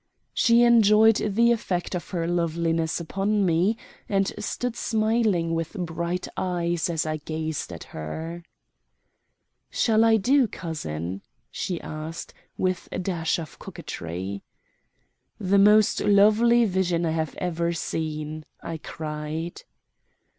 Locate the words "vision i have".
16.65-17.35